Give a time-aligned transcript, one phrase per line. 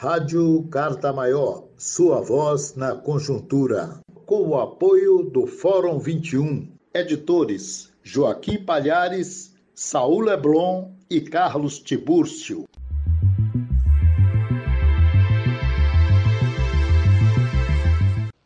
[0.00, 3.98] Rádio Carta Maior, sua voz na conjuntura.
[4.26, 6.68] Com o apoio do Fórum 21.
[6.94, 12.64] Editores Joaquim Palhares, Saul Leblon e Carlos Tibúrcio.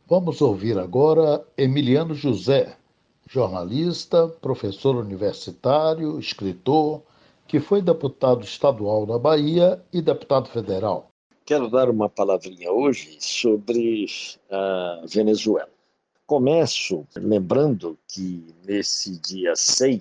[0.08, 2.74] Vamos ouvir agora Emiliano José,
[3.28, 7.02] jornalista, professor universitário, escritor,
[7.46, 11.11] que foi deputado estadual na Bahia e deputado federal.
[11.44, 14.06] Quero dar uma palavrinha hoje sobre
[14.50, 15.68] a Venezuela.
[16.24, 20.00] Começo lembrando que nesse dia 6,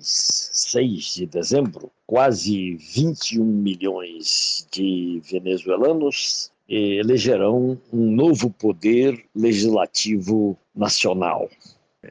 [0.52, 11.50] 6 de dezembro, quase 21 milhões de venezuelanos elegerão um novo poder legislativo nacional.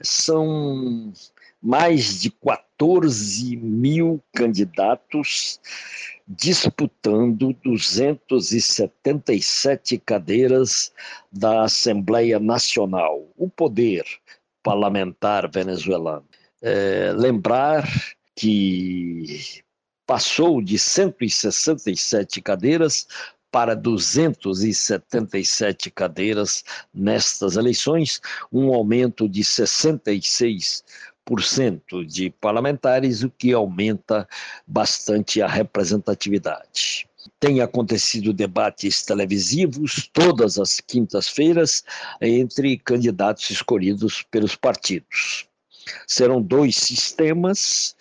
[0.02, 1.14] São
[1.62, 5.60] mais de 14 mil candidatos
[6.28, 10.92] disputando 277 cadeiras
[11.32, 14.04] da Assembleia Nacional, o poder
[14.64, 16.26] parlamentar venezuelano.
[16.62, 17.88] É, lembrar
[18.36, 19.62] que
[20.06, 23.08] passou de 167 cadeiras
[23.52, 30.86] para 277 cadeiras nestas eleições, um aumento de 66
[32.08, 34.28] de parlamentares, o que aumenta
[34.68, 37.08] bastante a representatividade.
[37.40, 41.84] Tem acontecido debates televisivos todas as quintas-feiras
[42.20, 45.48] entre candidatos escolhidos pelos partidos.
[46.08, 47.96] Serão dois sistemas: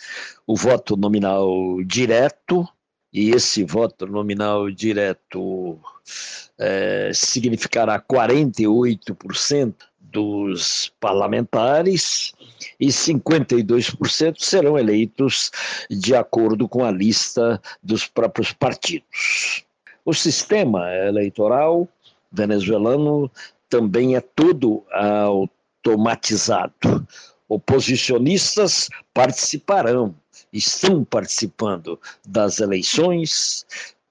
[0.47, 2.67] o voto nominal direto,
[3.13, 5.79] e esse voto nominal direto
[6.59, 12.35] é, significará 48% dos parlamentares
[12.79, 15.51] e 52% serão eleitos
[15.89, 19.65] de acordo com a lista dos próprios partidos.
[20.05, 21.89] O sistema eleitoral
[22.33, 23.31] venezuelano
[23.69, 27.07] também é todo automatizado.
[27.49, 30.15] Oposicionistas participarão,
[30.53, 33.67] estão participando das eleições,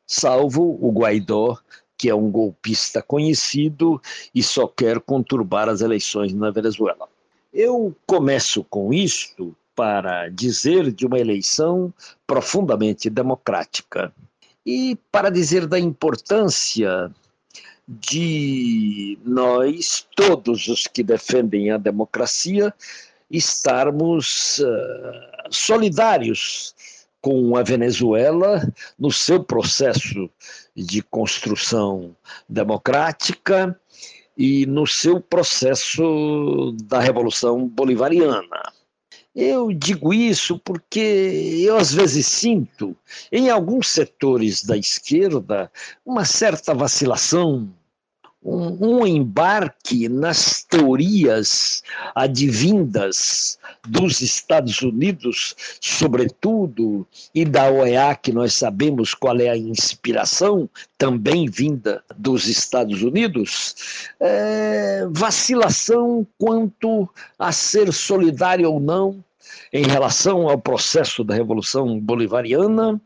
[0.06, 1.58] salvo o Guaidó,
[2.00, 4.02] que é um golpista conhecido
[4.34, 7.10] e só quer conturbar as eleições na Venezuela.
[7.54, 11.94] Eu começo com isto para dizer de uma eleição
[12.26, 14.14] profundamente democrática
[14.66, 17.12] e para dizer da importância
[17.86, 22.74] de nós, todos os que defendem a democracia,
[23.30, 26.76] estarmos uh, solidários
[27.22, 30.30] com a Venezuela no seu processo
[30.84, 32.16] de construção
[32.48, 33.80] democrática
[34.38, 38.72] e no seu processo da Revolução Bolivariana.
[39.36, 41.00] Eu digo isso porque
[41.64, 42.96] eu às vezes sinto,
[43.32, 45.72] em alguns setores da esquerda,
[46.06, 47.70] uma certa vacilação
[48.44, 51.84] um, um embarque nas teorias
[52.16, 57.06] advindas dos Estados Unidos, sobretudo,
[57.36, 63.76] e da OEA, que nós sabemos qual é a inspiração, também vinda dos Estados Unidos,
[64.20, 69.24] é, vacilação quanto a ser solidário ou não
[69.72, 73.00] em relação ao processo da Revolução Bolivariana,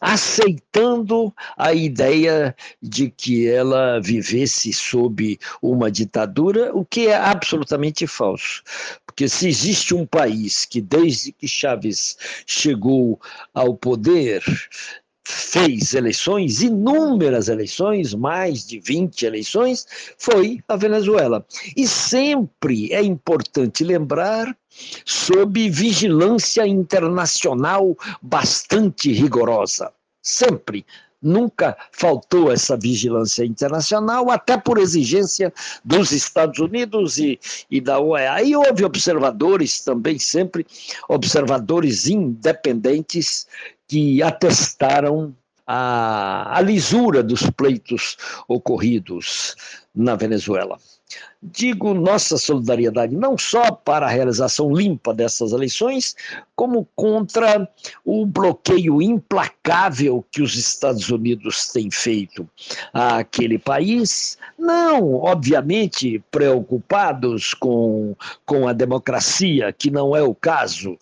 [0.00, 8.62] aceitando a ideia de que ela vivesse sob uma ditadura, o que é absolutamente falso.
[9.06, 12.16] Porque se existe um país que, desde que Chaves
[12.46, 13.20] chegou
[13.52, 14.42] ao poder,
[15.24, 19.86] fez eleições, inúmeras eleições, mais de 20 eleições,
[20.18, 21.46] foi a Venezuela.
[21.76, 24.56] E sempre é importante lembrar
[25.04, 29.92] sob vigilância internacional bastante rigorosa.
[30.22, 30.84] Sempre.
[31.22, 37.38] Nunca faltou essa vigilância internacional, até por exigência dos Estados Unidos e,
[37.70, 38.42] e da OEA.
[38.42, 40.66] E houve observadores também, sempre
[41.08, 43.46] observadores independentes,
[43.92, 45.36] que atestaram
[45.66, 48.16] a, a lisura dos pleitos
[48.48, 49.54] ocorridos
[49.94, 50.78] na Venezuela.
[51.42, 56.16] Digo nossa solidariedade não só para a realização limpa dessas eleições,
[56.56, 57.68] como contra
[58.02, 62.48] o bloqueio implacável que os Estados Unidos têm feito
[62.94, 68.16] àquele país, não, obviamente, preocupados com,
[68.46, 70.96] com a democracia, que não é o caso,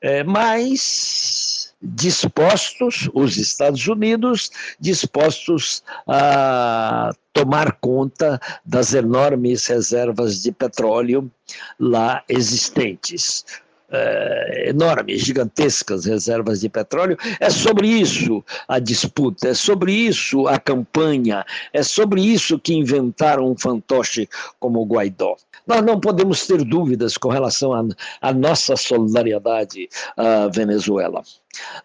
[0.00, 4.50] é, mas dispostos, os Estados Unidos,
[4.80, 11.30] dispostos a tomar conta das enormes reservas de petróleo
[11.78, 13.44] lá existentes.
[13.88, 17.16] é, enormes, gigantescas reservas de petróleo.
[17.38, 23.48] É sobre isso a disputa, é sobre isso a campanha, é sobre isso que inventaram
[23.48, 24.28] um fantoche
[24.58, 25.36] como o Guaidó.
[25.66, 27.72] Nós não podemos ter dúvidas com relação
[28.20, 31.22] à nossa solidariedade à Venezuela.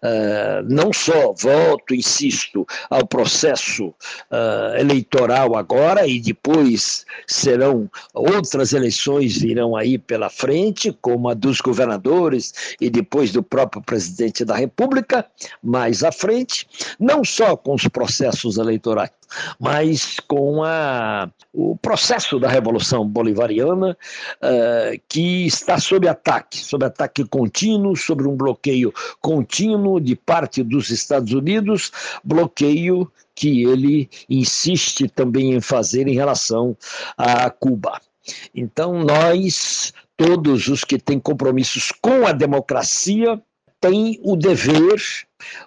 [0.02, 9.38] Uh, não só volto, insisto, ao processo uh, eleitoral agora e depois serão outras eleições
[9.38, 15.26] virão aí pela frente, como a dos governadores e depois do próprio presidente da República,
[15.62, 16.66] mais à frente,
[16.98, 19.10] não só com os processos eleitorais,
[19.58, 23.96] mas com a, o processo da Revolução Bolivariana,
[24.42, 29.61] uh, que está sob ataque, sob ataque contínuo, sobre um bloqueio contínuo
[30.00, 31.90] de parte dos Estados Unidos,
[32.24, 36.76] bloqueio que ele insiste também em fazer em relação
[37.16, 38.00] a Cuba.
[38.54, 43.40] Então, nós, todos os que têm compromissos com a democracia,
[43.82, 45.02] têm o dever,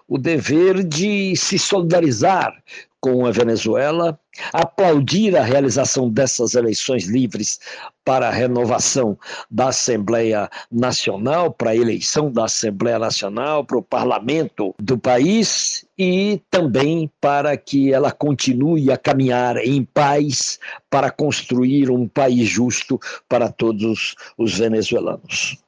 [0.08, 2.56] o dever de se solidarizar
[3.02, 4.20] com a Venezuela,
[4.52, 7.60] aplaudir a realização dessas eleições livres
[8.04, 9.16] para a renovação
[9.52, 16.42] da Assembleia Nacional, para a eleição da Assembleia Nacional, para o parlamento do país e
[16.50, 20.60] também para que ela continue a caminhar em paz
[20.90, 25.60] para construir um país justo para todos os venezuelanos.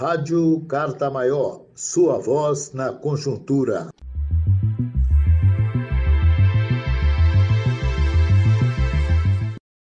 [0.00, 3.89] Rádio Carta Maior, sua voz na conjuntura.